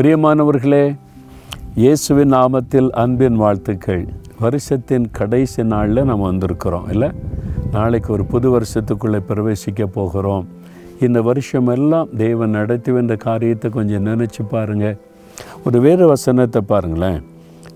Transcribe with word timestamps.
பிரியமானவர்களே 0.00 0.96
இயேசுவின் 1.74 2.32
நாமத்தில் 2.32 2.90
அன்பின் 2.90 3.36
வாழ்த்துக்கள். 3.36 4.08
வருஷத்தின் 4.40 5.10
கடைசி 5.10 5.64
நாளில் 5.64 6.04
நம்ம 6.04 6.32
வந்திருக்கிறோம் 6.32 6.90
இல்லை? 6.90 7.10
நாளைக்கு 7.70 8.12
ஒரு 8.12 8.24
புது 8.24 8.58
வருஷத்துக்குள்ளே 8.58 9.20
பிரவேசிக்க 9.28 9.84
போகிறோம். 9.84 10.46
இந்த 11.00 11.22
வருஷமெல்லாம் 11.22 11.88
தெய்வம் 11.88 12.16
தேவன் 12.16 12.50
நடத்தி 12.50 12.92
வந்த 12.92 13.16
காரியத்தை 13.16 13.70
கொஞ்சம் 13.70 14.06
நினச்சி 14.06 14.48
பாருங்கள் 14.50 14.96
ஒரு 15.64 15.80
வேறு 15.80 16.06
வசனத்தை 16.06 16.62
பாருங்களேன். 16.62 17.22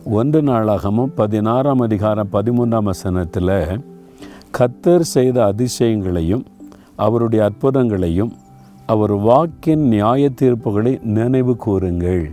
ஒன்று 0.04 0.42
நாளாகமும் 0.42 1.12
பதினாறாம் 1.14 1.80
அதிகாரம் 1.80 2.28
பதிமூன்றாம் 2.32 2.90
வசனத்தில் 2.92 3.82
கத்தர் 4.58 5.06
செய்த 5.16 5.54
அதிசயங்களையும் 5.54 6.44
அவருடைய 6.96 7.50
அற்புதங்களையும் 7.50 8.32
அவர் 8.86 9.12
வாக்கின் 9.12 9.84
நியாய 9.88 10.30
தீர்ப்புகளை 10.40 11.02
நினைவு 11.02 11.56
கூறுங்கள். 11.56 12.30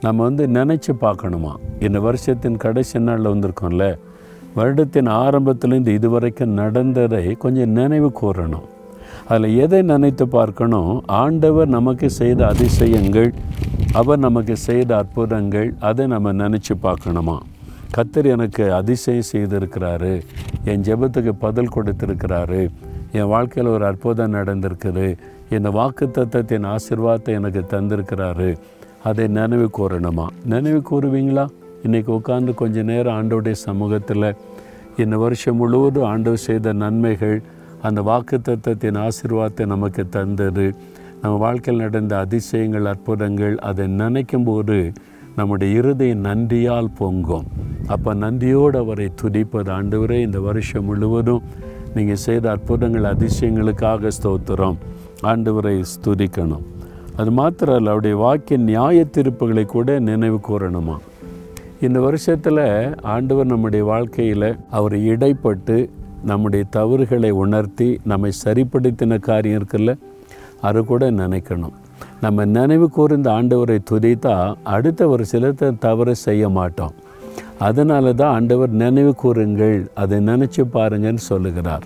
நம்ம 0.00 0.22
வந்து 0.22 0.46
நினச்சி 0.46 0.92
பார்க்கணுமா? 1.00 1.52
இந்த 1.80 2.00
வருஷத்தின் 2.00 2.56
கடைசி 2.56 2.98
நாளில் 2.98 3.26
வந்திருக்கோம்ல. 3.26 3.96
வருடத்தின் 4.56 5.08
ஆரம்பத்துலேருந்து 5.08 5.86
இதுவரைக்கும் 5.86 6.50
நடந்ததை 6.50 7.32
கொஞ்சம் 7.32 7.68
நினைவு 7.68 8.12
கூறணும். 8.22 8.66
அதில் 9.28 9.56
எதை 9.56 9.82
நினைத்து 9.82 10.28
பார்க்கணும்? 10.28 11.02
ஆண்டவர் 11.06 11.68
நமக்கு 11.68 12.10
செய்த 12.10 12.46
அதிசயங்கள் 12.46 13.34
அவர் 13.92 14.18
நமக்கு 14.18 14.56
செய்த 14.56 14.96
அற்புதங்கள் 14.96 15.74
அதை 15.80 16.06
நம்ம 16.06 16.32
நினச்சி 16.32 16.74
பார்க்கணுமா? 16.82 17.38
கத்தர் 17.96 18.24
எனக்கு 18.24 18.74
அதிசயம் 18.74 19.28
செய்திருக்கிறாரு. 19.32 20.22
என் 20.64 20.82
ஜெபத்துக்கு 20.82 21.32
பதில் 21.38 21.72
கொடுத்துருக்கிறாரு. 21.76 22.68
என் 23.16 23.30
வாழ்க்கையில் 23.32 23.72
ஒரு 23.72 23.84
அற்புதம் 23.84 24.34
நடந்திருக்குது. 24.34 25.06
இந்த 25.50 25.68
வாக்கு 25.70 26.06
தத்தத்தின் 26.06 26.66
ஆசிர்வாதத்தை 26.72 27.32
எனக்கு 27.38 27.62
தந்திருக்கிறாரு. 27.70 28.48
அதை 29.04 29.24
நினைவு 29.28 29.68
கூறணுமா? 29.78 30.26
நினைவு 30.44 30.80
கூறுவீங்களா? 30.90 31.44
இன்றைக்கி 31.84 32.10
உட்காந்து 32.18 32.54
கொஞ்ச 32.54 32.82
நேரம் 32.82 33.16
ஆண்டோடைய 33.18 33.56
சமூகத்தில் 33.66 34.28
இந்த 34.96 35.16
வருஷம் 35.16 35.56
முழுவதும் 35.56 36.08
ஆண்டவர் 36.12 36.44
செய்த 36.46 36.72
நன்மைகள் 36.72 37.38
அந்த 37.82 38.00
வாக்கு 38.02 38.36
தத்தத்தின் 38.38 38.98
ஆசிர்வாதத்தை 39.04 39.66
நமக்கு 39.66 40.02
தந்தது. 40.08 40.66
நம்ம 41.22 41.34
வாழ்க்கையில் 41.38 41.84
நடந்த 41.84 42.14
அதிசயங்கள் 42.18 42.84
அற்புதங்கள் 42.84 43.54
அதை 43.68 43.86
நினைக்கும் 44.00 44.44
போது 44.44 44.78
நம்முடைய 45.36 45.78
இருதயம் 45.78 46.24
நன்றியால் 46.24 46.94
பொங்கும். 46.98 47.46
அப்போ 47.86 48.10
நன்றியோடு 48.14 48.78
அவரை 48.78 49.08
துதிப்பது 49.22 49.70
ஆண்டவரே 49.78 50.18
இந்த 50.20 50.38
வருஷம் 50.40 50.84
முழுவதும் 50.84 51.42
நீங்கள் 51.96 52.22
செய்த 52.26 52.50
அற்புதங்கள் 52.50 53.06
அதிசயங்களுக்காக 53.12 54.10
ஸ்தோத்திரம். 54.16 54.78
ஆண்டவரை 55.22 55.76
ஸ்துதிக்கணும். 55.92 56.64
அது 57.16 57.30
மாத்திரம் 57.30 57.76
இல்லை 57.76 57.92
அவருடைய 57.92 58.16
வாக்கிய 58.16 58.58
நியாய 58.58 59.06
தீர்ப்புகளை 59.12 59.64
கூட 59.64 59.98
நினைவு 59.98 60.38
கூறணுமா? 60.48 60.96
இந்த 61.80 61.98
வருஷத்தில் 62.00 62.64
ஆண்டவர் 63.14 63.46
நம்முடைய 63.46 63.84
வாழ்க்கையில் 63.84 64.48
அவர் 64.70 64.94
இடைப்பட்டு 65.10 65.76
நம்முடைய 66.24 66.64
தவறுகளை 66.70 67.30
உணர்த்தி 67.30 67.88
நம்மை 68.04 68.30
சரிப்படுத்தின 68.44 69.18
காரியம் 69.18 69.58
இருக்குல்ல? 69.58 69.92
அது 70.60 70.84
கூட 70.84 71.10
நினைக்கணும். 71.10 71.76
நம்ம 72.20 72.44
நினைவு 72.44 72.86
கூர்ந்த 72.90 73.30
ஆண்டவரை 73.30 73.78
துதித்தா 73.90 74.36
அடுத்த 74.76 75.08
ஒரு 75.08 75.24
வருஷத்தில் 75.32 75.78
தவறு 75.78 76.14
செய்ய 76.26 76.48
மாட்டோம். 76.48 76.94
அதனால 77.58 78.12
தான் 78.12 78.34
ஆண்டவர் 78.34 78.70
நினைவு 78.70 79.14
கூறுங்கள் 79.14 79.90
அதை 79.94 80.18
நினச்சி 80.20 80.62
பாருங்கன்னு 80.62 81.16
சொல்லுகிறார். 81.16 81.84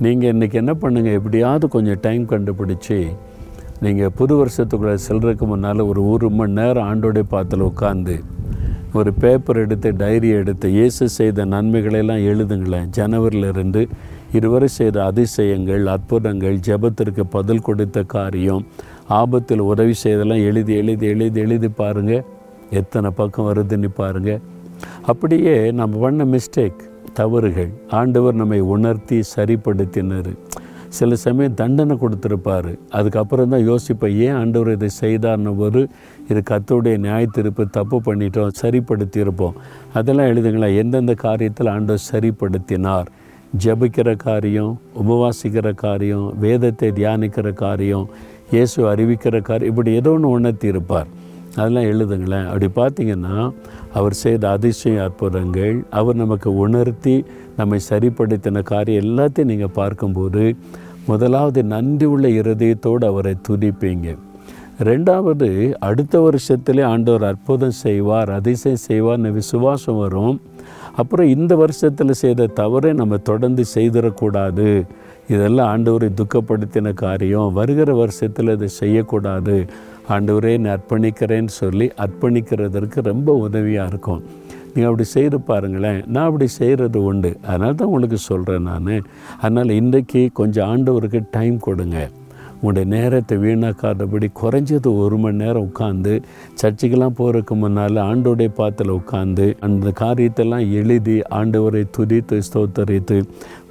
நீங்கள் 0.00 0.32
இன்றைக்கி 0.34 0.52
என்ன 0.52 0.72
பண்ணுங்கள் 0.72 1.18
எப்படியாவது 1.18 1.68
கொஞ்சம் 1.68 2.00
டைம் 2.00 2.24
கண்டுபிடிச்சி 2.26 3.06
நீங்கள் 3.80 4.12
புது 4.18 4.34
வருஷத்துக்குள்ளே 4.40 4.94
செல்றதுக்கு 5.08 5.46
முன்னால் 5.46 5.80
ஒரு 5.80 6.06
ஒரு 6.08 6.30
மணி 6.30 6.52
நேரம் 6.52 6.88
ஆண்டோடைய 6.90 7.22
பாத்தில் 7.22 7.60
உட்காந்து 7.60 8.16
ஒரு 8.94 9.12
பேப்பர் 9.12 9.56
எடுத்து 9.56 9.96
டைரி 9.96 10.28
எடுத்து 10.28 10.68
இயேசு 10.70 11.08
செய்த 11.08 11.44
நன்மைகளெல்லாம் 11.44 12.24
எழுதுங்களேன். 12.30 12.88
ஜனவரியிலிருந்து 12.96 13.88
இருவரை 14.32 14.68
செய்த 14.68 15.04
அதிசயங்கள் 15.04 15.86
அற்புதங்கள் 15.86 16.58
ஜெபத்திற்கு 16.58 17.20
பதில் 17.20 17.62
கொடுத்த 17.62 18.02
காரியம் 18.02 18.66
ஆபத்தில் 19.08 19.60
உதவி 19.60 19.94
செய்தெல்லாம் 20.04 20.44
எழுதி 20.44 20.74
எழுதி 20.74 21.06
எழுதி 21.06 21.40
எழுதி 21.40 21.68
பாருங்கள் 21.68 22.24
எத்தனை 22.70 23.10
பக்கம் 23.10 23.48
வருதுன்னு 23.50 23.86
பாருங்கள் 23.94 24.40
அப்படியே 25.06 25.72
நம்ம 25.72 25.98
பண்ண 25.98 26.24
மிஸ்டேக் 26.24 26.82
தவறுகள். 27.12 27.70
ஆண்டவர் 28.00 28.34
நம்மை 28.34 28.60
உணர்த்தி 28.60 29.22
சரிப்படுத்தினார். 29.36 30.32
சில 30.88 31.16
சமயம் 31.16 31.54
தண்டனை 31.54 31.94
கொடுத்துருப்பார். 32.00 32.78
அதுக்கப்புறம் 32.90 33.48
தான் 33.48 33.66
யோசிப்பேன் 33.68 34.16
ஏன் 34.24 34.34
ஆண்டவர் 34.34 34.70
இதை 34.72 34.88
செய்தார்னு 35.00 35.56
ஒரு 35.56 35.82
இது 36.28 36.40
கத்தோடைய 36.50 36.96
நியாயத்திருப்பு 37.06 37.64
தப்பு 37.70 37.98
பண்ணிட்டோம் 38.06 38.56
சரிப்படுத்தியிருப்போம். 38.62 39.56
அதெல்லாம் 39.92 40.30
எழுதுங்களா? 40.32 40.70
எந்தெந்த 40.82 41.14
காரியத்தில் 41.22 41.72
ஆண்டவர் 41.74 42.08
சரிப்படுத்தினார்? 42.12 43.08
ஜபிக்கிற 43.62 44.16
காரியம் 44.16 44.80
உபவாசிக்கிற 45.00 45.74
காரியம் 45.74 46.28
வேதத்தை 46.38 46.90
தியானிக்கிற 46.90 47.52
காரியம் 47.52 48.06
இயேசு 48.50 48.78
அறிவிக்கிற 48.92 49.42
காரியம் 49.42 49.72
இப்படி 49.72 49.90
ஏதோ 49.94 50.10
ஒன்று 50.10 50.28
உணர்த்தி 50.28 50.66
இருப்பார் 50.68 51.10
அதெல்லாம் 51.56 51.88
எழுதுங்களேன். 51.92 52.46
அப்படி 52.46 52.68
பார்த்தீங்கன்னா 52.76 53.52
அவர் 53.94 54.12
செய்த 54.12 54.50
அதிசய 54.50 55.02
அற்புதங்கள் 55.02 55.84
அவர் 55.90 56.16
நமக்கு 56.16 56.56
உணர்த்தி 56.56 57.24
நம்மை 57.56 57.78
சரிப்படுத்தின 57.88 58.62
காரியம் 58.62 59.04
எல்லாத்தையும் 59.04 59.50
நீங்கள் 59.52 59.74
பார்க்கும்போது 59.74 60.56
முதலாவது 61.06 61.62
நன்றி 61.64 62.04
உள்ள 62.04 62.28
இருதயத்தோடு 62.28 63.04
அவரை 63.06 63.34
துதிப்பீங்க. 63.48 64.16
ரெண்டாவது 64.80 65.72
அடுத்த 65.72 66.14
வருஷத்திலே 66.20 66.82
ஆண்டவர் 66.84 67.24
அற்புதம் 67.24 67.70
செய்வார் 67.70 68.30
அதிசயம் 68.30 68.84
செய்வார்னு 68.88 69.30
விசுவாசம் 69.32 69.98
வரும். 69.98 70.40
அப்புறம் 70.96 71.28
இந்த 71.28 71.56
வருஷத்தில் 71.56 72.10
செய்த 72.10 72.46
தவறை 72.46 72.92
நம்ம 72.92 73.16
தொடர்ந்து 73.16 73.64
செய்திடக்கூடாது. 73.74 74.86
இதெல்லாம் 75.28 75.70
ஆண்டவரை 75.72 76.10
துக்கப்படுத்தின 76.20 76.94
காரியம். 76.94 77.52
வருகிற 77.52 77.94
வருஷத்தில் 77.94 78.48
இதை 78.48 78.68
செய்யக்கூடாது. 78.68 79.66
ஆண்டவரே 80.08 80.58
நான் 80.58 80.78
அர்ப்பணிக்கிறேன்னு 80.78 81.48
சொல்லி 81.48 81.90
அர்ப்பணிக்கிறதற்கு 81.98 83.02
ரொம்ப 83.02 83.34
உதவியாக 83.34 83.88
இருக்கும். 83.88 84.22
நீங்கள் 84.64 84.90
அப்படி 84.90 85.08
செய்து 85.08 85.40
பாருங்களேன். 85.40 86.04
நான் 86.06 86.26
அப்படி 86.26 86.46
செய்கிறது 86.46 87.02
உண்டு. 87.02 87.36
அதனால 87.46 87.72
தான் 87.72 87.86
உங்களுக்கு 87.86 88.16
சொல்கிறேன் 88.16 88.62
நான். 88.62 89.02
அதனால் 89.40 89.66
இன்றைக்கி 89.66 90.32
கொஞ்சம் 90.32 90.68
ஆண்டவருக்கு 90.68 91.26
டைம் 91.30 91.58
கொடுங்க. 91.58 92.08
உங்களுடைய 92.62 92.96
நேரத்தை 92.96 93.36
வீணாக்காதபடி 93.36 94.28
குறைஞ்சது 94.40 94.96
ஒரு 94.96 95.16
மணி 95.18 95.36
நேரம் 95.36 95.64
உட்காந்து 95.66 96.12
சர்ச்சுக்கெல்லாம் 96.62 97.16
போகிறதுக்கு 97.18 97.54
முன்னால் 97.54 97.96
ஆண்டோடைய 97.96 98.48
பாத்தில் 98.48 98.92
உட்காந்து 98.92 99.56
அந்த 99.60 99.92
காரியத்தெல்லாம் 100.00 100.72
எழுதி 100.72 101.20
ஆண்டவரை 101.30 101.82
துதித்து 101.96 102.40
ஸ்தோத்தரித்து 102.52 103.16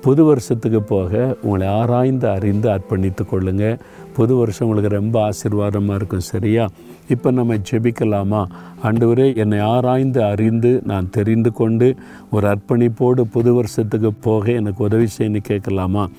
புது 0.02 0.24
வருஷத்துக்கு 0.24 0.82
போக 0.84 1.38
உங்களை 1.42 1.68
ஆராய்ந்து 1.68 2.28
அறிந்து 2.30 2.70
அர்ப்பணித்து 2.70 3.26
கொள்ளுங்கள் 3.26 3.80
புது 4.14 4.36
வருஷம் 4.36 4.68
உங்களுக்கு 4.68 4.90
ரொம்ப 4.90 5.16
ஆசீர்வாதமாக 5.22 5.96
இருக்கும் 5.96 6.20
சரியா? 6.20 6.70
இப்போ 7.10 7.32
நம்ம 7.32 7.56
ஜெபிக்கலாமா? 7.72 8.42
ஆண்டவரே 8.84 9.36
என்னை 9.36 9.60
ஆராய்ந்து 9.60 10.24
அறிந்து 10.24 10.82
நான் 10.84 11.10
தெரிந்து 11.10 11.52
கொண்டு 11.54 11.96
ஒரு 12.32 12.48
அர்ப்பணிப்போடு 12.48 13.22
புது 13.22 13.54
வருஷத்துக்கு 13.54 14.14
போக 14.14 14.52
எனக்கு 14.52 14.84
உதவி 14.84 15.08
செய்யணும்னு 15.18 15.44
கேட்கலாமா? 15.44 16.10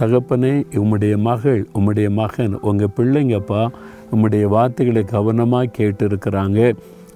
தகப்பனே 0.00 0.52
உம்முடைய 0.80 1.14
மகள் 1.28 1.60
உம்முடைய 1.78 2.08
மகன் 2.10 2.54
உங்கள் 2.68 2.94
பிள்ளைங்கப்பா 2.96 3.62
உம்முடைய 4.12 4.44
வார்த்தைகளை 4.44 5.02
கவனமாக 5.04 5.72
கேட்டு 5.78 6.04
இருக்கிறாங்க 6.08 6.60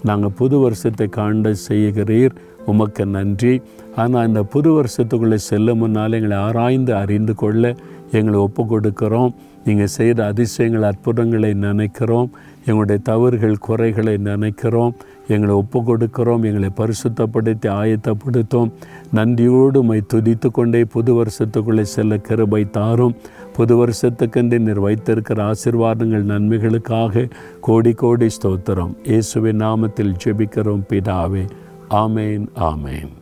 நாங்கள் 0.03 0.35
புது 0.39 0.59
வருஷத்தை 0.59 1.07
காண்ட 1.17 1.55
செய்கிறீர். 1.69 2.35
உமக்கு 2.67 3.05
நன்றி. 3.07 3.61
ஆனால் 3.97 4.27
இந்த 4.27 4.43
புது 4.55 4.71
வருஷத்துக்குள்ளே 4.79 5.39
செல்ல 5.51 5.75
முன்னால் 5.75 6.13
எங்களை 6.13 6.37
ஆராய்ந்து 6.37 6.95
அறிந்து 6.95 7.35
கொள்ள 7.35 7.75
எங்களை 8.11 8.39
ஒப்பு 8.39 8.63
கொடுக்கிறோம் 8.65 9.33
நீங்கள் 9.65 9.93
செய்கிற 9.97 10.27
அதிசயங்கள் 10.27 10.89
அற்புதங்களை 10.91 11.55
நினைக்கிறோம். 11.67 12.31
எங்களுடைய 12.67 13.01
தவறுகள் 13.11 13.63
குறைகளை 13.67 14.17
நினைக்கிறோம். 14.31 14.95
எங்களை 15.29 15.55
ஒப்பு 15.55 15.81
கொடுக்கிறோம் 15.81 16.45
எங்களை 16.45 16.71
பரிசுத்தப்படுத்தி 16.77 17.69
ஆயத்தப்படுத்தும். 17.69 18.73
நன்றியோடு 19.13 19.83
மை 19.83 20.03
துதித்து 20.15 20.51
கொண்டே 20.51 20.85
புது 20.85 21.23
வருஷத்துக்குள்ளே 21.23 21.81
செல்ல 21.81 22.17
கிருபை 22.17 22.71
தாரும். 22.71 23.17
புது 23.53 23.87
வருஷத்துக்கென்று 23.87 24.59
நீர் 24.59 24.81
வைத்திருக்கிற 24.81 25.53
ஆசிர்வாதங்கள் 25.53 26.29
நன்மைகளுக்காக 26.33 27.31
கோடி 27.61 27.93
கோடி 27.93 28.27
ஸ்தோத்திரம். 28.27 28.95
இயேசுவின் 29.03 29.61
நாமத்தில் 29.61 30.15
ஜெபிக்கிறோம் 30.25 30.87
பிதாவே. 30.89 31.49
ஆமேன் 31.91 32.47
ஆமேன். 32.57 33.13